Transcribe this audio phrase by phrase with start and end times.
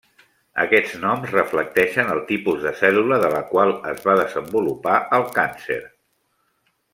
[0.61, 5.79] Aquests noms reflecteixen el tipus de cèl·lula de la qual es va desenvolupar el càncer.